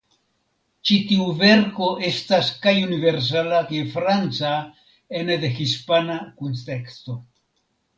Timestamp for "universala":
2.87-3.63